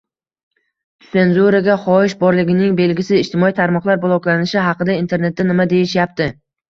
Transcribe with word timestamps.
“Tsenzuraga 1.07 1.75
xohish 1.83 2.17
borligining 2.23 2.73
belgisi”- 2.79 3.19
ijtimoiy 3.25 3.53
tarmoqlar 3.61 4.01
bloklanishi 4.07 4.65
haqida 4.69 4.97
internetda 5.03 5.47
nima 5.51 5.69
deyishyapti? 5.75 6.29